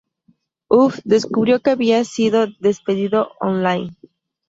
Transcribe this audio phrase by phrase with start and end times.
[0.67, 3.91] Huff descubrió que había sido despedido on line.